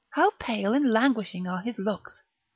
how 0.13 0.31
pale 0.39 0.73
and 0.73 0.91
languishing 0.91 1.45
are 1.45 1.59
his 1.61 1.77
looks! 1.77 2.23